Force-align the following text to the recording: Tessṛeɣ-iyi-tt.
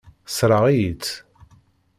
Tessṛeɣ-iyi-tt. 0.25 1.13